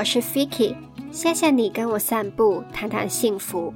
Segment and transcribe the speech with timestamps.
[0.00, 0.74] 我是 Fiki，
[1.12, 3.70] 谢谢你跟我散步，谈谈幸福。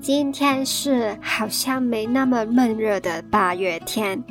[0.00, 4.22] 今天是好像没那么闷热的八月天，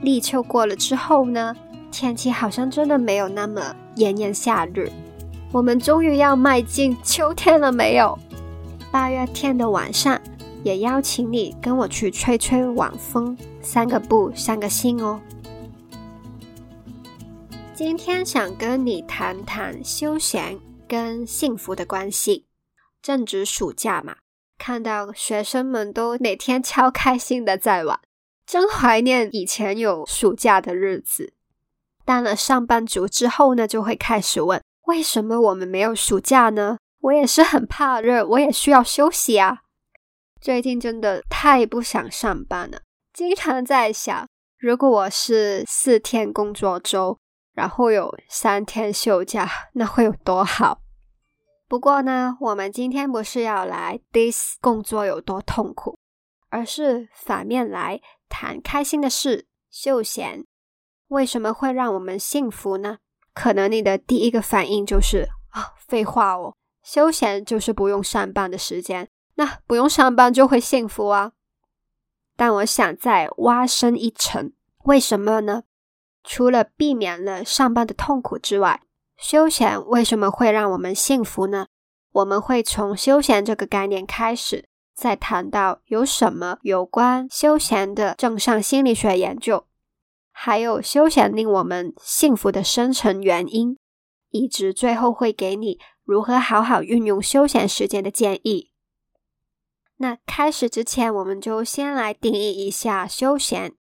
[0.00, 1.54] 立秋过了之后呢，
[1.92, 4.90] 天气好像真的没有那么炎炎夏日。
[5.52, 8.18] 我们终于要迈进秋天了没有？
[8.90, 10.18] 八月天的晚上，
[10.64, 15.20] 也邀请你跟我去吹吹晚风，散个步，散个心哦。
[17.74, 20.58] 今天想跟你谈谈休闲。
[20.88, 22.46] 跟幸福的关系，
[23.02, 24.16] 正值暑假嘛，
[24.58, 28.00] 看到学生们都每天超开心的在玩，
[28.46, 31.34] 真怀念以前有暑假的日子。
[32.04, 36.78] 当了上班族之后呢，就会开始问：为什么我们没有暑假呢？
[37.00, 39.58] 我也是很怕热，我也需要休息啊。
[40.40, 44.28] 最近真的太不想上班了，经常在想，
[44.58, 47.18] 如果我是四天工作周。
[47.56, 50.82] 然后有三天休假， 那会有多好？
[51.66, 55.98] 不过呢，我们今天不是要来 this 工作有多痛苦，
[56.50, 59.48] 而是反面来谈开心的事。
[59.70, 60.44] 休闲
[61.08, 62.98] 为什么会让我们幸福呢？
[63.32, 71.32] 可能你的第一个反应就是啊，废话哦，休闲就是不用上班的时间，那不用上班就会幸福啊。
[72.36, 74.52] 但我想再挖深一层，
[74.84, 75.64] 为什么呢？
[76.26, 78.82] 除了避免了上班的痛苦之外，
[79.16, 81.68] 休闲为什么会让我们幸福呢？
[82.12, 89.66] 我们会从休闲这个概念开始，再谈到有什么有关休闲的正向心理学研究，
[90.32, 93.78] 还有休闲令我们幸福的深层原因，
[94.30, 98.72] 以及最后会给你如何好好运用休闲时间的建议。
[99.98, 103.74] 那开始之前，我们就先来定义一下休闲。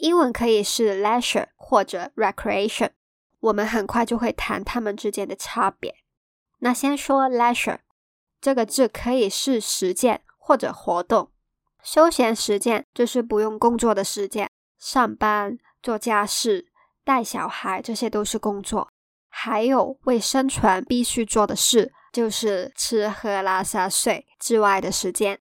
[0.00, 2.90] 英文可以是 leisure 或者 recreation，
[3.40, 5.94] 我们很快就会谈它们之间的差别。
[6.58, 7.78] 那先说 leisure
[8.40, 11.30] 这个字，可以是实践或者活动。
[11.82, 16.66] 休闲时间就是不用工作的时间，上班、做家事、
[17.04, 18.90] 带小孩，这些都是工作。
[19.28, 25.38] 还有为生存必须做的事，就是吃喝拉撒睡之外的时间。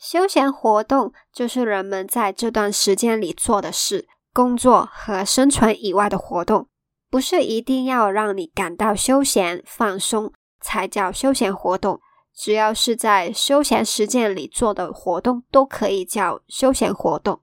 [0.00, 6.68] 休闲活动就是人们在这段时间里做的事，工作和生存以外的活动，
[7.10, 12.00] 不是一定要让你感到休闲放松才叫休闲活动。
[12.34, 17.42] 只要是在休闲时间里做的活动，都可以叫休闲活动。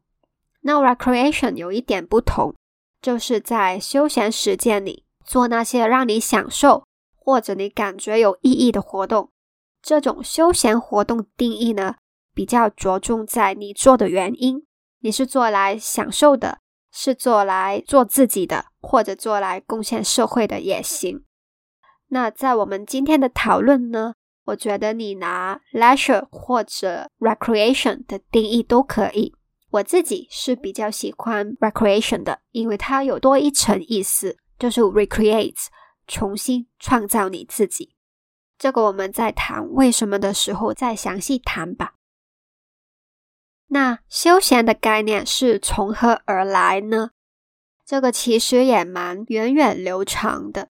[0.62, 2.56] 那 recreation 有一点不同，
[3.00, 6.84] 就是在休闲时间里做那些让你享受
[7.16, 9.30] 或者你感觉有意义的活动。
[9.84, 11.98] 这种休闲活动定义呢？
[12.38, 14.64] 比较着重在你做的原因，
[15.00, 16.60] 你是做来享受的，
[16.92, 21.24] 是做来做自己的，或者做来贡献社会的也行。
[22.10, 24.14] 那在我们今天的讨论呢，
[24.46, 29.34] 我觉得你拿 leisure 或者 recreation 的定义都可以。
[29.72, 35.66] 我自己是比较喜欢 recreation 的，因为它有多一层意思，就是 recreate，
[36.06, 37.96] 重新创造你自己。
[38.60, 41.94] 这个我们在谈为什么的时候再详细谈吧。
[43.70, 47.12] 那休闲的概念是从何而来呢？
[47.86, 50.70] 这个其实也蛮源远流长的。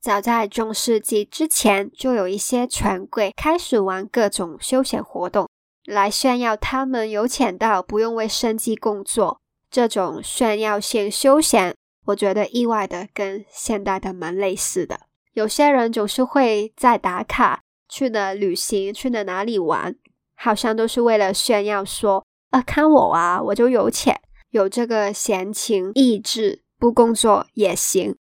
[0.00, 5.48] 早在中世纪之前，就有一些权贵开始玩各种休闲活动，
[5.84, 9.40] 来炫耀他们有钱到不用为生计工作。
[9.70, 11.74] 这种炫耀性休闲，
[12.06, 15.00] 我觉得意外的跟现代的蛮类似的。
[15.32, 19.96] 有些人总是会在打卡去了旅行，去了哪里玩。
[20.34, 28.16] 好像都是为了炫耀，说啊，看我啊，我就有钱，有这个闲情逸致，不工作也行。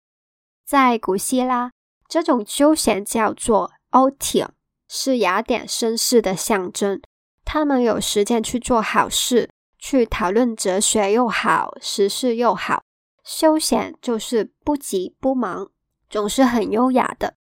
[0.66, 1.70] 在古希腊，
[2.08, 4.48] 这种休闲叫做 otium，
[4.88, 7.00] 是雅典绅士的象征。
[7.44, 9.48] 他们有时间去做好事，
[9.78, 12.82] 去讨论哲学又好，时事又好。
[13.24, 15.70] 休闲就是不急不忙，
[16.10, 17.34] 总是很优雅的。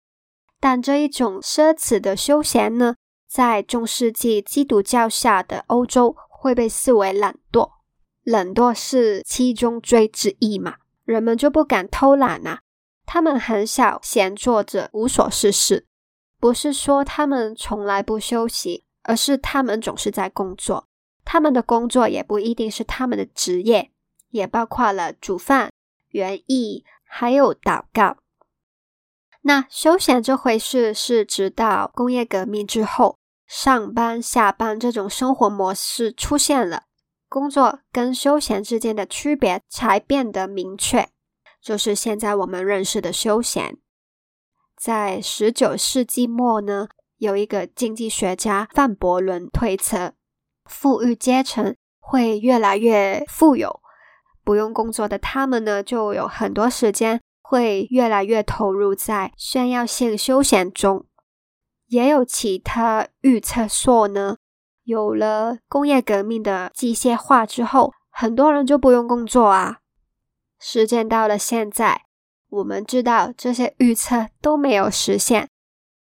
[0.60, 2.94] 但这一种奢侈的休闲呢？
[3.28, 7.70] 在中世纪基督教下的欧洲，会被视为懒惰。
[8.24, 10.76] 懒惰是七宗罪之一嘛？
[11.04, 12.60] 人们就不敢偷懒啊。
[13.04, 15.86] 他们很少闲坐着无所事事。
[16.40, 20.86] 不是说他们从来不休息，而是他们总是在工作。
[21.24, 23.90] 他们的工作也不一定是他们的职业，
[24.30, 25.70] 也包括了煮饭、
[26.10, 28.16] 园艺，还有祷告。
[29.48, 33.16] 那休闲这回事是直到工业革命之后，
[33.46, 36.82] 上班下班这种生活模式出现了，
[37.30, 41.08] 工作跟休闲之间的区别才变得明确，
[41.62, 43.78] 就是现在我们认识的休闲。
[44.76, 50.12] 在十九世纪末呢，有一个经济学家范伯伦推测，
[50.66, 53.80] 富裕阶层会越来越富有，
[54.44, 61.06] 不用工作的他们呢，就有很多时间会越来越投入在炫耀性休闲中。
[61.86, 64.36] 也有其他预测说呢，
[64.84, 69.78] 有了工业革命的机械化之后，很多人就不用工作啊。
[70.60, 72.02] 时间到了现在。
[72.50, 75.50] 我们知道这些预测都没有实现，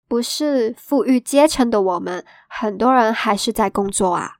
[0.08, 4.38] 不是富裕阶层的我们，很多人还是在工作啊。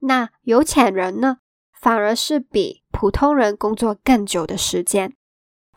[0.00, 1.38] 那有钱人呢，
[1.80, 5.14] 反而是比普通人工作更久的时间，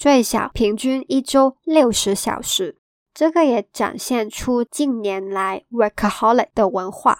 [0.03, 2.77] 最少平均一周六十小时。
[3.13, 7.17] 这个也展现出近年来 workaholic 的文化，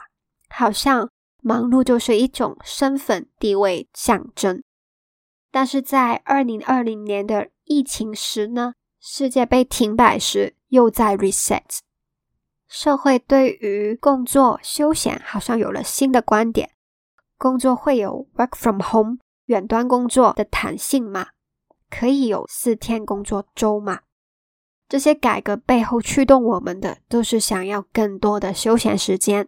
[0.50, 1.09] 好像
[1.41, 4.62] 忙碌就是一种身份地位象征。
[5.50, 11.80] 但是在二零二零年的疫情时呢，世界被停摆时，又在 reset。
[12.68, 16.71] 社会对于工作休闲好像有了新的观点。
[17.38, 21.27] 工作会有 work from home 远端工作的弹性吗？
[21.94, 24.00] 可以有四天工作周嘛？
[24.90, 29.48] 这些改革背后驱动我们的，都是想要更多的休闲时间。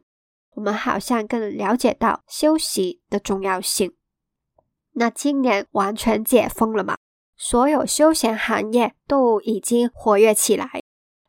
[0.53, 3.94] 我们好像更了解到休息的重要性。
[4.94, 6.95] 那今年完全解封了嘛？
[7.36, 10.81] 所有休闲行业都已经活跃起来，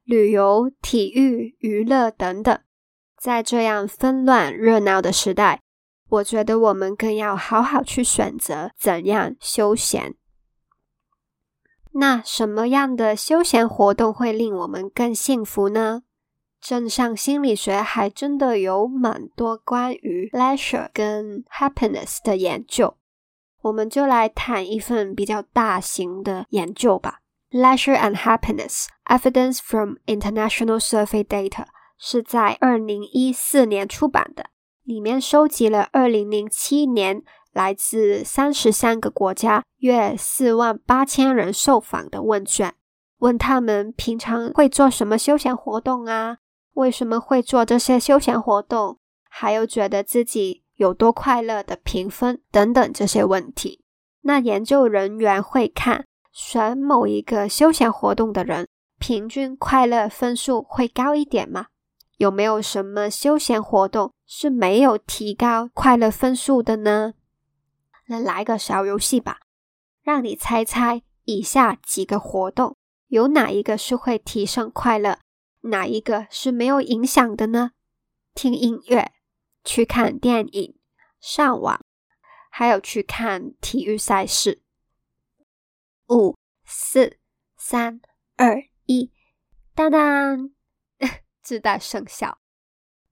[0.04, 2.60] 旅游、体育、娱乐等等。
[3.18, 5.62] 在这样纷乱热闹的时代，
[6.10, 10.14] 我觉得我们更要好好去选择怎样休闲。
[11.98, 16.02] 那什么样的休闲活动会令我们更幸福呢？
[16.60, 22.96] 正上心理学还真的有蛮多关于 leisure 跟 happiness 的研究。
[23.62, 27.20] 我们就来谈一份比较大型的研究吧，
[27.58, 31.48] 《Leisure and Happiness: Evidence from International Survey Data》
[31.98, 34.50] 是在二零一四年出版的，
[34.86, 37.20] 里面收集了二零零七年
[37.52, 42.72] 来自三十三个国家约四万八千人受访的问卷，
[43.18, 46.38] 问他们平常会做什么休闲活动啊？
[46.74, 48.98] 为什么会做这些休闲活动？
[49.28, 50.62] 还有觉得自己。
[50.76, 53.82] 有多快乐的评分等等这些问题，
[54.20, 58.68] 那研究人员会看选某一个休闲活动的人
[58.98, 61.68] 平均快乐分数会高一点吗？
[62.16, 67.14] 有没有什么休闲活动是没有提高快乐分数的呢？
[68.06, 69.40] 那来个小游戏吧，
[70.02, 72.76] 让你猜猜以下几个活动
[73.08, 75.18] 有哪一个是会提升快乐，
[75.62, 77.72] 哪一个是没有影响的呢？
[78.34, 79.12] 听音乐。
[79.64, 80.78] 去看电影、
[81.18, 81.84] 上网，
[82.50, 84.62] 还有去看体育赛事。
[86.08, 87.16] 五、四、
[87.56, 88.00] 三、
[88.36, 89.10] 二、一，
[89.74, 90.52] 当当，
[91.46, 92.38] 自带生效。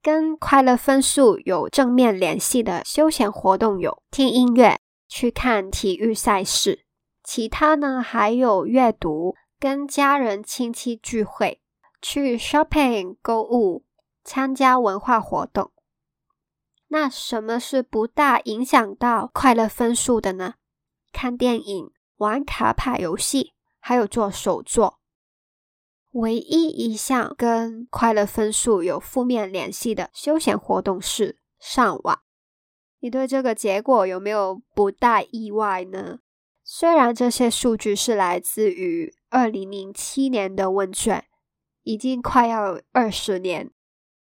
[0.03, 6.85] 跟快乐分数有正面联系的休闲活动有听音乐、去看体育赛事。
[7.23, 11.61] 其他呢，还有阅读、跟家人亲戚聚会、
[12.03, 13.85] 去 shopping 购物、
[14.25, 15.71] 参加文化活动。
[16.89, 20.55] 那什么是不大影响到快乐分数的呢？
[21.13, 24.99] 看电影、玩卡牌游戏，还有做手作。
[26.15, 32.21] 唯一一项跟快乐分数有负面联系的休闲活动是上网。
[33.01, 36.21] 你对这个结果有没有不大意外呢？
[36.63, 41.25] 虽然这些数据是来自于二零零七年的问卷，
[41.83, 43.73] 已经快要二十年，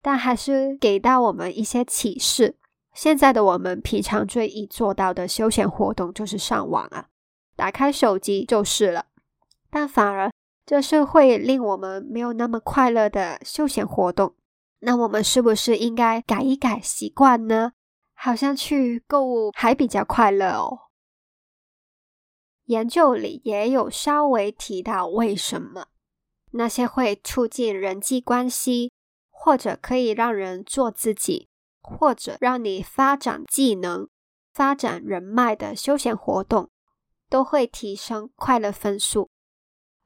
[0.03, 2.57] 但还是给到我们一些启示。
[2.93, 7.07] 现在的我们平常最易做到的休闲活动就是上网啊，
[7.55, 9.07] 打开手机就是了。
[9.71, 10.31] 但反而
[10.67, 14.35] 这是会令我们没有那么快乐的休闲活动。
[14.81, 17.73] 那我们是不是应该改一改习惯呢？
[18.15, 20.79] 好像去购物还比较快乐哦。
[22.65, 25.87] 研究里也有稍微提到为什么
[26.53, 28.93] 那些会促进人际关系，
[29.31, 31.49] 或者可以让人做自己。
[31.87, 34.09] 或者让你发展技能、
[34.55, 36.71] 发展人脉的休闲活动，
[37.29, 39.29] 都会提升快乐分数。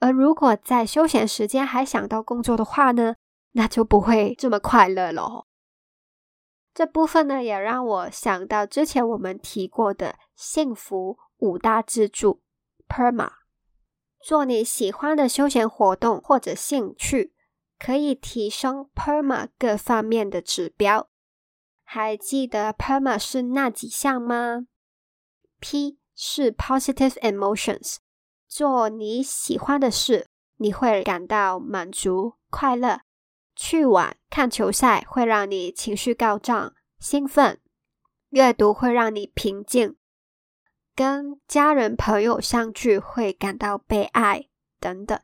[0.00, 3.16] 而如果在休闲时间还想到工作的话呢，
[3.52, 5.46] 那就不会这么快乐了。
[6.72, 12.42] 这部分呢，也让我想到之前我们提过的幸福五大支柱
[12.88, 13.32] PERMA。
[14.20, 17.34] 做你喜欢的休闲活动或者兴趣，
[17.78, 21.08] 可以提升 PERMA 各方面的指标。
[21.82, 24.66] 还记得 PERMA 是那几项吗
[25.58, 27.96] ？P 是 positive emotions，
[28.48, 30.26] 做你喜欢的事，
[30.56, 33.00] 你会感到满足、快乐；
[33.54, 37.56] 去玩、看球赛会让你情绪高涨、兴奋；
[38.30, 39.96] 阅读会让你平静；
[40.96, 44.48] 跟家人朋友相聚会感到被爱
[44.80, 45.20] 等等。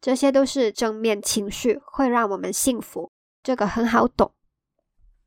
[0.00, 3.10] 这些都是正面情绪，会让我们幸福。
[3.42, 4.32] 这个很好懂。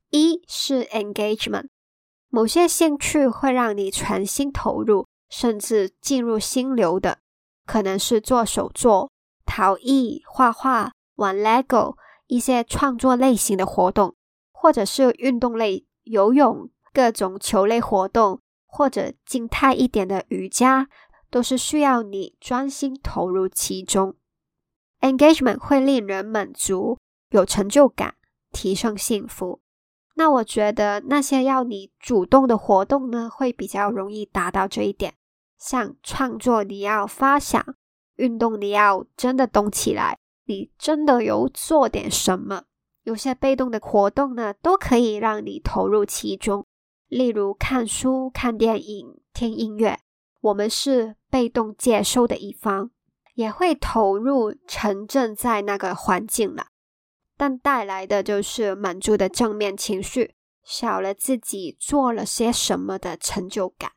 [0.10, 1.68] 一是 engagement，
[2.30, 7.20] 某些兴趣会让你全心投入，甚至进入心流的，
[7.72, 9.10] 可能是做手作、
[9.46, 11.96] 陶艺、画画、玩 LEGO
[12.28, 14.14] 一些创作类型的活动，
[14.52, 20.90] 或者是运动类、游泳、各种球类活动，或者静态一点的瑜伽，
[21.30, 24.18] 都是需要你专心投入其中。
[25.00, 26.98] Engagement 会令人满足、
[27.30, 28.16] 有成就感、
[28.52, 29.62] 提升幸福。
[30.16, 35.14] 那我觉得那些要你主动的活动呢，会比较容易达到这一点。
[35.62, 37.62] 像创作，你要发想；
[38.16, 42.64] 运动，你要真的动起来，你真的有做点什么。
[43.04, 46.66] 有些被动的活动呢，都可以让你投入其中。
[47.08, 50.00] 例如看书、看电影、听音乐，
[50.42, 52.90] 我们是被动接收的一方。
[53.34, 56.68] 也会投入沉浸在那个环境了，
[57.38, 63.94] 但带来的就是满足的正面情绪，少了自己做了些什么的成就感。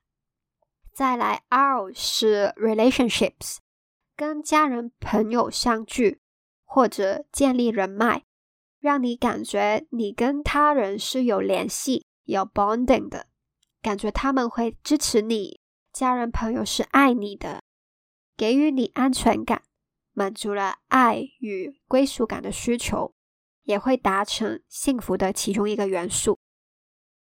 [0.94, 3.56] 再来，R 是 relationships，
[4.14, 6.20] 跟家人朋友相聚
[6.64, 8.22] 或者建立人脉，
[8.78, 13.26] 让你感觉你跟他人是有联系、有 bonding 的，
[13.82, 15.60] 感觉他们会支持你，
[15.92, 17.60] 家人朋友是爱你的。
[18.36, 19.64] 给予你安全感，
[20.12, 23.12] 满足了爱与归属感的需求，
[23.64, 26.38] 也会达成幸福的其中一个元素。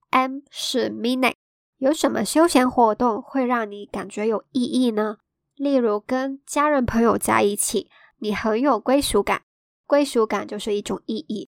[0.10, 1.36] M 是 meaning，
[1.82, 5.18] 有什么休闲活动会让你感觉有意义呢？
[5.56, 9.42] 例如跟家人朋友在一起，你很有归属感，
[9.88, 11.50] 归属感就是一种意义。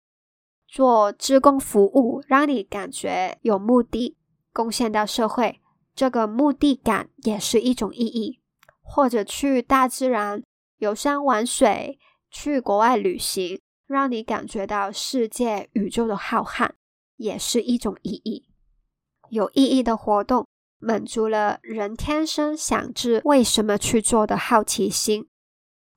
[0.66, 4.16] 做志工服务，让你感觉有目的，
[4.54, 5.60] 贡献到社会，
[5.94, 8.40] 这个目的感也是一种意义。
[8.82, 10.42] 或者去大自然
[10.78, 12.00] 游山玩水，
[12.32, 16.70] 去国外旅行，让你感觉到世界宇宙的浩瀚，
[17.18, 18.46] 也是一种意义。
[19.34, 20.46] 有意义的活动，
[20.78, 25.28] 满足了人天生想知为什么去做的好奇心，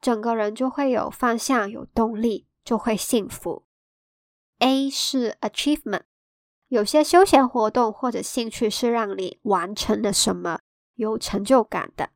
[0.00, 3.66] 整个人就会有方向、有动力，就会幸福。
[4.60, 6.04] A 是 achievement，
[6.68, 10.60] 有些休闲活动或者兴趣是让你完成了什么，
[10.94, 12.08] 有成就感的。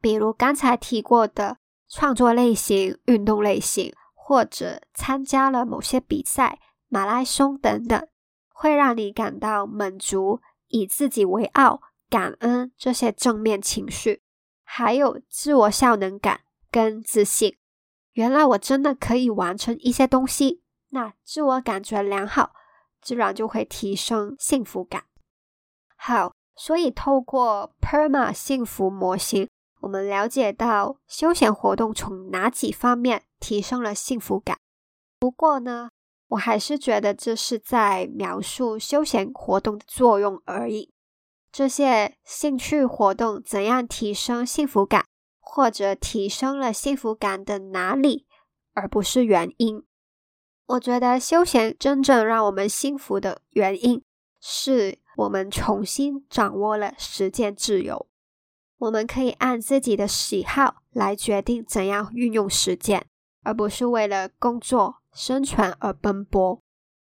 [0.00, 8.08] 比如刚才提过的创作类型、运动类型，或者参加了某些比赛、马拉松等等，
[8.58, 14.20] 会让你感到满足、以自己为傲、感恩这些正面情绪，
[14.64, 17.56] 还有自我效能感跟自信。
[18.14, 22.50] 原来我真的可以完成一些东西，那自我感觉良好，
[23.00, 25.04] 自然就会提升幸福感。
[25.94, 29.48] 好，所以透过 PERMA 幸福模型。
[29.82, 34.58] 我们了解到休闲活动从哪几方面提升了幸福感？
[35.20, 35.90] 不过呢，
[36.28, 40.92] 我还是觉得这是在描述休闲活动的作用而已。
[41.50, 45.06] 这些兴趣活动怎样提升幸福感，
[45.40, 48.26] 或者提升了幸福感的哪里，
[48.74, 49.82] 而不是原因。
[50.66, 54.04] 我觉得休闲真正让我们幸福的原因，
[54.38, 58.06] 是我们重新掌握了时间自由。
[58.76, 63.06] 我们可以按自己的喜好来决定怎样运用时间，
[63.42, 66.62] 而不是为了工作生存而奔波。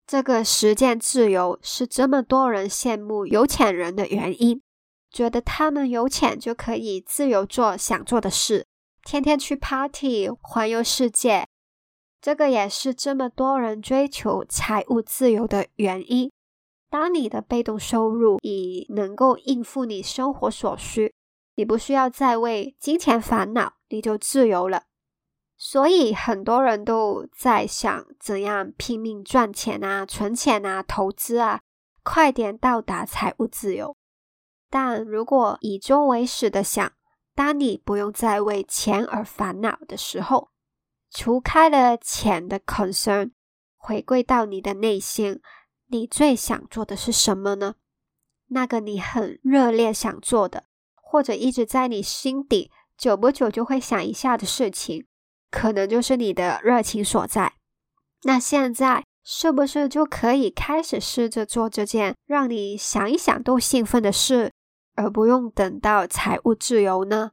[0.06, 4.62] 这个实践自由是这么多人羡慕有钱人的原因，
[5.10, 8.64] 觉得他们有钱就可以自由做想做的事，
[9.02, 11.44] 天天去 party 环游世界。
[12.22, 16.30] 这个也是这么多人追求财务自由的原因。
[16.88, 21.12] 当你的被动收入已能够应付你生活所需。
[21.56, 24.84] 你不需要再为金钱烦恼，你就自由了。
[25.60, 31.60] 所以很多人都在想怎样拼命赚钱啊、存钱啊、投资啊，
[32.04, 33.96] 快点到达财务自由。
[34.70, 36.92] 但如果以终为始的想，
[37.34, 40.50] 当你不用再为钱而烦恼的时候，
[41.10, 43.32] 除开了钱的 concern，
[43.76, 45.40] 回归到你的内心，
[45.88, 47.74] 你最想做的是什么呢？
[48.50, 50.64] 那个你很热烈想做的。
[51.10, 55.06] 或者一直在你心底，久不久就会想一下的事情，
[55.50, 57.54] 可能就是你的热情所在。
[58.24, 64.52] 那现在是不是就可以开始试着做这件让你想一想都兴奋的事，
[64.94, 67.30] 而不用等到财务自由呢？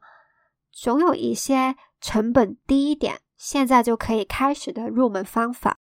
[0.70, 5.78] 总有一些成本低一点、现在就可以开始的入门方法，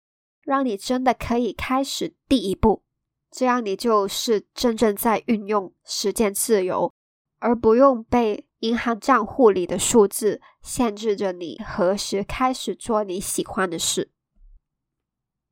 [0.43, 2.83] 让你真的可以开始第一步。
[3.31, 6.91] 这样你就是真正在运用时间自由，
[7.39, 14.11] 而不用被银行账户里的数字限制着你何时开始做你喜欢的事。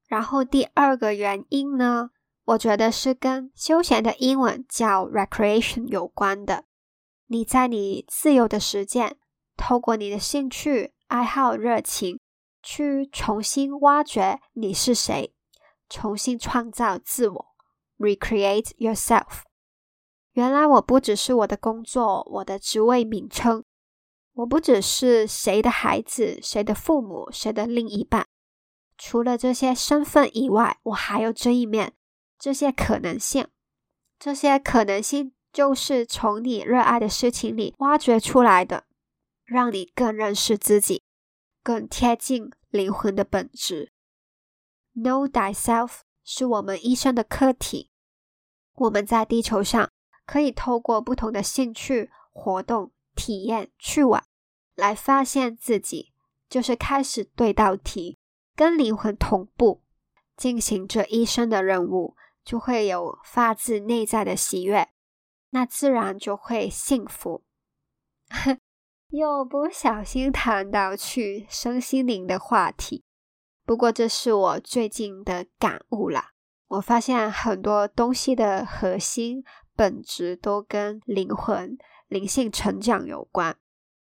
[0.08, 2.12] 然后第二个原因呢，
[2.46, 6.65] 我觉得是跟休闲的英文叫 recreation 有关的。
[7.27, 9.17] 你在你自由的时间，
[9.58, 12.20] 透过你的兴趣、爱好、热情，
[12.63, 15.34] 去重新挖掘你是谁，
[15.89, 17.46] 重新创造自我。
[17.98, 19.47] Recreate yourself。
[20.38, 23.63] 原来我不只是我的工作，我的职位名称，
[24.34, 28.27] 我不只是谁的孩子、谁的父母、谁的另一半。
[29.00, 31.96] 除了这些身份以外，我还有这一面，
[32.38, 33.48] 这些可能性。
[34.20, 38.86] 这些可能性就是从你热爱的事情里挖掘出来的，
[39.44, 41.01] 让你更认识自己，
[41.63, 43.91] 更贴近灵魂的本质。
[44.94, 46.01] Know thyself。
[46.24, 47.89] 是我们一生的课题。
[48.75, 49.89] 我们在地球上
[50.27, 54.24] 可以透过不同的兴趣活动、体验、去玩，
[54.75, 56.13] 来发现自己，
[56.48, 58.19] 就是开始对道题，
[58.55, 59.81] 跟灵魂同步
[60.36, 64.89] 进行这一生的任务，就会有发自内在的喜悦，
[65.50, 67.43] 那自然就会幸福。
[69.10, 73.05] 又不小心谈到去身心灵的话题。
[73.65, 76.31] 不过，这是我最近的感悟啦。
[76.67, 79.43] 我发现很多东西的核心
[79.77, 83.55] 本质都跟灵魂、灵性成长有关。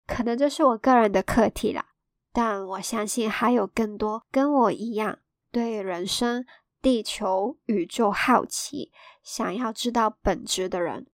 [0.05, 1.85] 可能这是我个人的课题啦，
[2.33, 6.45] 但我相信还有更多跟我一样对人生、
[6.81, 8.91] 地球、宇宙好奇、
[9.23, 11.07] 想要知道本质的人，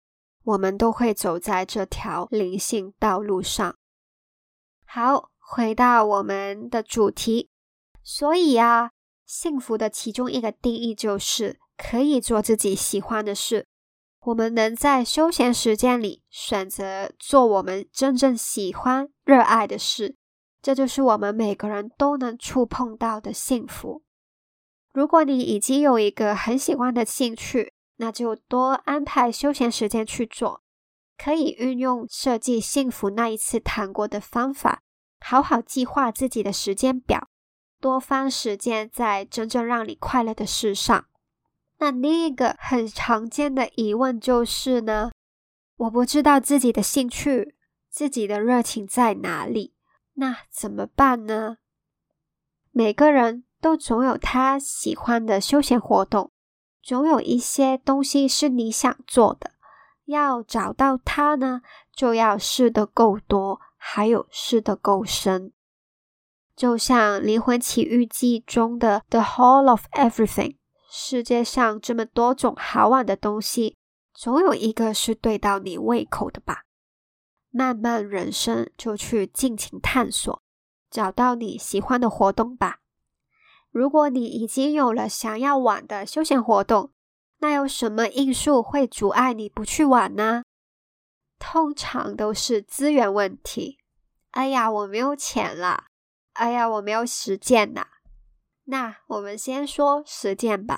[0.45, 3.77] 我们都会走在这条灵性道路上。
[4.87, 7.51] 好，回到我们的主题。
[8.03, 8.93] 所以啊，
[9.27, 13.67] 幸福的其中一个定义就是可以做自己喜欢的事。
[14.21, 20.17] 我们能在休闲时间里选择做我们真正喜欢、热爱的事，
[20.61, 24.03] 这就是我们每个人都能触碰到的幸福。
[24.93, 30.63] 如果你已经有一个很喜欢的兴趣，那就多安排休闲时间去做。
[31.17, 34.83] 可以运用设计幸福那一次谈过的方法，
[35.21, 37.29] 好好计划自己的时间表。
[37.81, 41.07] 多花时间在真正让你快乐的事上。
[41.79, 45.11] 那另一个很常见的疑问就是呢，
[45.77, 47.55] 我不知道自己的兴趣、
[47.89, 49.75] 自己的热情在哪里，
[50.15, 51.59] 那怎么办呢？
[52.73, 56.33] 每个人都总有他喜欢的休闲活动，
[56.83, 59.53] 总有一些东西是你想做的。
[60.05, 61.61] 要找到它呢，
[61.93, 65.53] 就要试的够多，还有试的够深。
[66.57, 70.57] 就像《灵魂奇遇记》中的 The Hall of Everything，
[71.01, 73.77] 世界上这么多种好玩的东西，
[74.13, 76.65] 总有一个是对到你胃口的吧？
[77.51, 80.43] 漫漫人生，就去尽情探索，
[80.91, 82.81] 找到你喜欢的活动吧。
[83.71, 86.91] 如果你已经有了想要玩的休闲活动，
[87.39, 90.43] 那有什么因素会阻碍你不去玩呢？
[91.39, 93.79] 通常都是资源问题。
[94.33, 95.87] 哎呀，我没有钱啦。
[96.33, 97.87] 哎呀，我没有时间呐。
[98.65, 100.78] 那我们先说时间吧。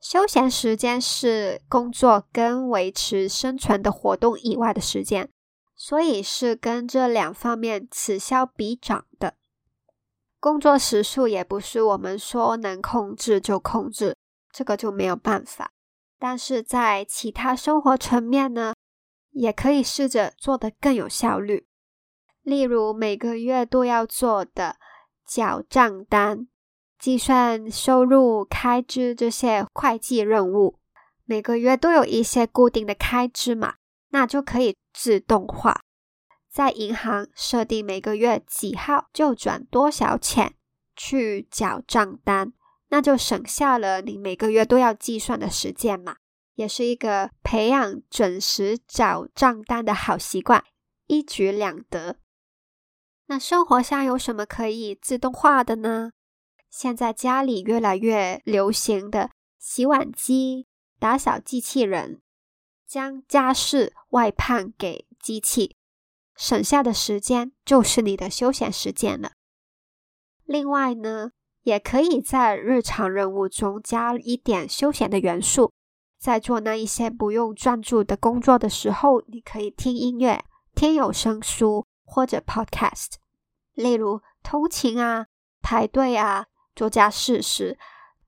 [0.00, 5.30] 休闲时间是工作跟维持生存的活动以外的时间，
[5.74, 9.34] 所以是跟这两方面此消彼长的。
[10.40, 14.16] 工作时数也不是我们说能控制就控制，
[14.52, 15.72] 这个就没有办法。
[16.18, 18.74] 但是在其他生活层面呢，
[19.30, 21.66] 也可以试着做得更有效率。
[22.42, 24.76] 例如每个月都要做的。
[25.28, 26.48] 缴账单、
[26.98, 30.78] 计算收入、开支这些会计任务，
[31.24, 33.74] 每个月都有一些固定的开支嘛，
[34.10, 35.80] 那就可以自动化，
[36.50, 40.54] 在银行设定每个月几号就转多少钱
[40.96, 42.52] 去缴账单，
[42.88, 46.16] 那就省下了你每个月都要计算的时间嘛，
[46.56, 50.64] 也是一个培养准时缴账单的好习惯，
[51.06, 52.16] 一举两得。
[53.26, 56.10] 那生活上有什么可以自动化的呢？
[56.78, 60.68] 现在家里越来越流行的洗碗机、
[61.00, 62.22] 打扫机器人，
[62.86, 65.74] 将家事外判给机器，
[66.36, 69.32] 省下的时间就是你的休闲时间了。
[70.44, 75.72] 另外呢，也可以在日常任务中加一点休闲的元素，
[76.20, 80.44] 在做那一些不用专注的工作的时候，你可以听音乐、
[80.76, 81.84] 听有声书。
[82.10, 83.16] 或者 Podcast，
[83.74, 85.26] 例如通勤啊、
[85.60, 86.46] 排队啊、
[86.78, 87.76] 做家事时，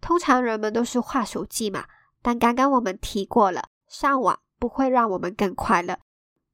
[0.00, 1.84] 通常人们都是划手机嘛。
[2.20, 6.00] 但刚刚我们提过了，上网不会让我们更快乐。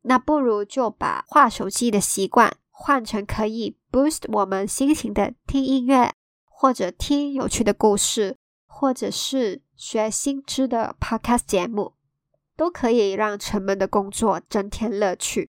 [0.03, 6.13] 那不如就把划手机的习惯换成可以 boost 我们心情的听音乐，
[6.45, 11.95] 或者听有趣的故事，或者是学新知的 podcast 节目，
[12.57, 15.49] 都可以让沉闷的工作增添乐趣，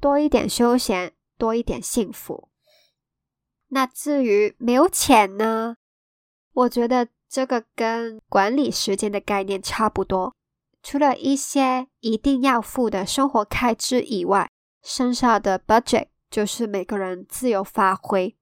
[0.00, 2.50] 多一点休闲，多一点幸福。
[3.68, 5.76] 那至于没有钱呢？
[6.54, 10.34] 我觉得这个跟管理时间的概念差不多。
[10.82, 14.50] 除了一些一定要付的生活开支以外，
[14.82, 18.36] 剩下的 budget 就是每个人自由发挥。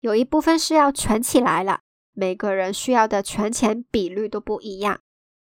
[0.00, 1.80] 有一部分是要存起来了，
[2.12, 5.00] 每个人需要的存钱比率都不一样。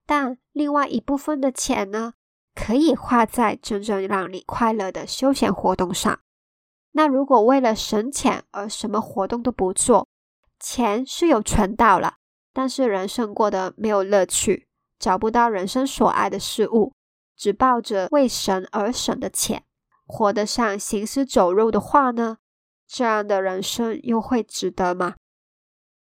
[0.06, 2.13] 但另外一部分的钱呢，
[2.56, 6.19] 可以花在真正让你快乐的休闲活动上。
[6.93, 10.08] 那如果为了省钱而什么活动都不做，
[10.60, 12.15] 钱是有存到了，
[12.54, 14.67] 但是人生过得没有乐趣。
[15.00, 16.91] 找不到人生所爱的事物，
[17.36, 19.63] 只抱着为神而省的钱，
[20.08, 22.38] 活得像行尸走肉的话呢？
[22.88, 25.13] 这样的人生又会值得吗？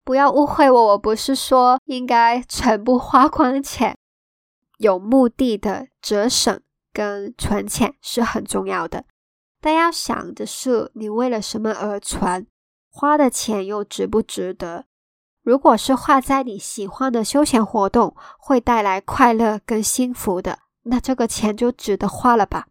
[0.03, 3.99] 不要误会我，我不是说应该全部花光钱，
[4.79, 6.59] 有目的的折省
[6.92, 9.05] 跟存钱是很重要的，
[9.61, 12.47] 但要想的是你为了什么而存，
[12.99, 14.87] 花的钱又值不值得？
[15.43, 22.69] 如果是花在你喜欢的休闲活动，会带来快乐跟幸福的，那这个钱就值得花了吧。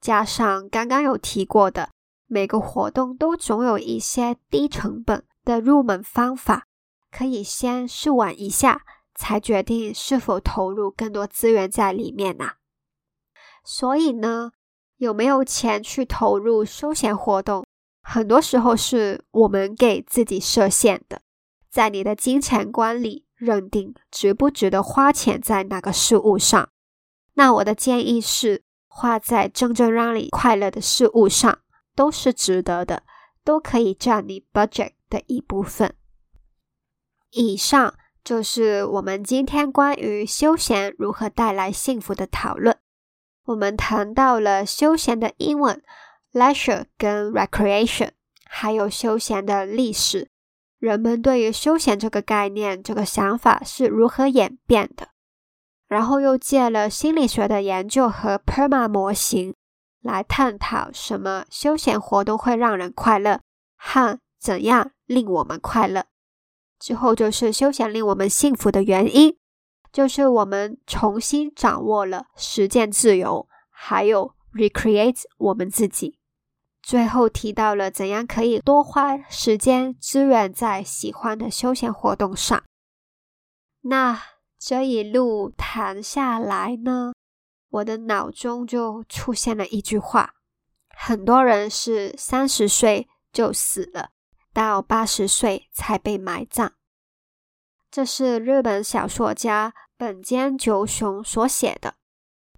[0.00, 1.90] 加上刚刚有提过的，
[2.26, 6.66] 每个活动都总有一些低成本的入门方法，
[7.12, 8.82] 可以先试玩一下，
[9.14, 12.54] 才决定是否投入更多资源在里面呐。
[13.62, 14.50] 所以呢，
[14.96, 17.64] 有没有钱去投入休闲活动，
[18.12, 21.22] 很多时候是我们给自己设限的。
[21.70, 26.70] 在你的金钱观里，认定值不值得花钱在哪个事物上？
[27.34, 31.60] 那我的建议是，花在真正让你快乐的事物上，
[31.94, 33.04] 都是值得的，
[33.44, 35.94] 都可以占你 budget 的一部分。
[37.30, 37.94] 以上
[38.24, 42.76] 就是我们今天关于休闲如何带来幸福的讨论。
[43.44, 45.80] 我们谈到了休闲的英文
[46.32, 48.10] leisure 跟 recreation，
[48.44, 50.30] 还有休闲的历史。
[50.78, 55.08] 人们对于休闲这个概念、这个想法是如何演变的？
[55.86, 59.56] 然后又借了心理学的研究和 PERMA 模型
[60.00, 63.40] 来探讨什么休闲活动会让人快乐
[63.76, 66.04] 和怎样令我们快乐。
[66.78, 69.36] 之后就是休闲令我们幸福的原因，
[69.92, 76.19] 就是我们重新掌握了实践自由，还有 recreate 我们自己。
[76.82, 82.62] 最后提到了怎样可以多花时间资源在喜欢的休闲活动上。
[83.82, 84.20] 那
[84.58, 87.12] 这一路谈下来呢，
[87.68, 90.34] 我的脑中就出现了一句话：
[90.96, 94.10] 很多人是三十岁就死了，
[94.52, 96.72] 到八十岁才被埋葬。
[97.90, 101.94] 这是日本小说家本间久雄所写的。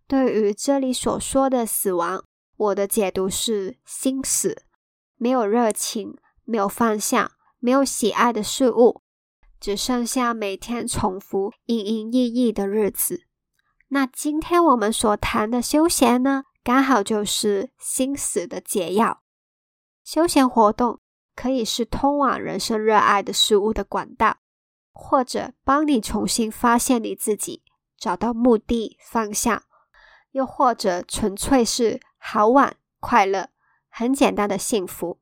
[0.06, 2.24] 对于这里所说的死亡。
[2.62, 4.62] 我的解读是：心死，
[5.16, 9.02] 没有热情，没有方向，没有喜爱的事物，
[9.58, 13.26] 只剩下每天重复营营役役的日子。
[13.88, 19.22] 那今天我们所谈的休闲呢，刚好就是心死的解药。
[20.04, 21.00] 休闲活动
[21.34, 24.36] 可以是通往人生热爱的事物的管道，
[24.92, 27.64] 或者帮你重新发现你自己，
[27.98, 29.64] 找到目的方向，
[30.30, 32.00] 又或者纯粹是。
[32.24, 33.48] 好玩、快乐、
[33.90, 35.18] 很简单的幸福，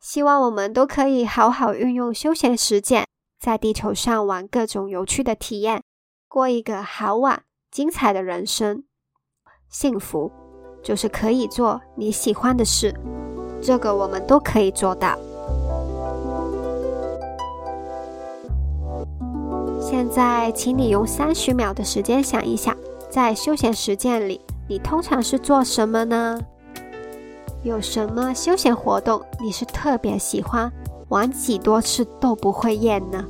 [0.00, 3.04] 希望我们都可以好好运用休闲时间，
[3.38, 5.82] 在地球上玩各种有趣的体验，
[6.28, 8.84] 过一个好玩、精彩的人生。
[9.68, 10.32] 幸福
[10.82, 12.98] 就是可以做你喜欢的事，
[13.60, 15.18] 这个我们都可以做到。
[19.78, 22.74] 现在，请你用三十秒的时间想一想，
[23.10, 24.40] 在休闲时间里。
[24.70, 26.38] 你通常是做什么呢？
[27.64, 30.70] 有什么休闲活动你是特别喜欢，
[31.08, 33.26] 玩几多次都不会厌呢？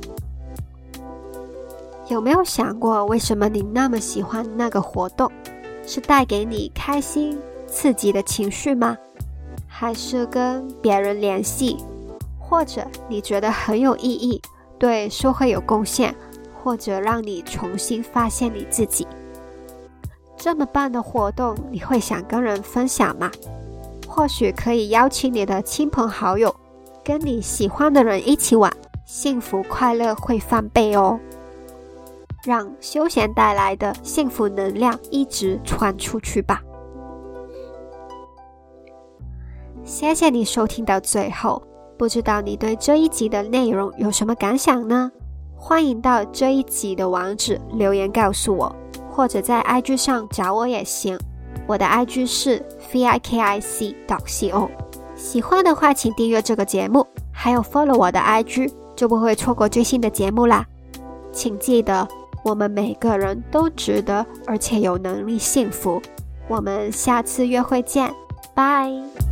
[2.09, 5.31] 有没有想过为什么你那么喜欢那个活动？
[5.83, 8.95] 是带给你开心、刺激的情绪吗？
[9.65, 11.75] 还是跟别人联系，
[12.37, 14.39] 或者你觉得很有意义，
[14.77, 16.13] 对社会有贡献，
[16.61, 19.07] 或者让你重新发现你自己？
[20.43, 23.29] 这么棒的活动，你会想跟人分享吗？
[24.07, 26.53] 或许可以邀请你的亲朋好友，
[27.03, 28.73] 跟你喜欢的人一起玩，
[29.05, 31.19] 幸福快乐会翻倍哦。
[32.43, 36.63] 让休闲带来的幸福能量一直传出去吧。
[39.83, 41.61] 谢谢你收听到最后，
[41.99, 45.11] 不知道你对这一集的内容有什么感想呢？
[45.55, 48.75] 欢迎到这一集的网址留言告诉我，
[49.11, 51.19] 或者在 IG 上找我也行。
[51.67, 54.69] 我的 IG 是 vikic dot co。
[55.15, 60.65] 喜欢的话，请订阅这个节目，还有 follow 我的 IG，就不会错过最新的节目啦。
[61.31, 62.07] 请记得，
[62.43, 66.01] 我们每个人都值得，而且有能力幸福。
[66.47, 68.11] 我们下次约会见，
[68.55, 69.30] 拜。